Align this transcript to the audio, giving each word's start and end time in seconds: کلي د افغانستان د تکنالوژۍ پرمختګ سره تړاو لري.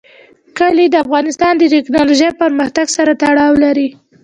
کلي 0.57 0.85
د 0.89 0.95
افغانستان 1.03 1.53
د 1.57 1.63
تکنالوژۍ 1.73 2.29
پرمختګ 2.41 2.87
سره 2.97 3.11
تړاو 3.21 3.53
لري. 3.63 3.87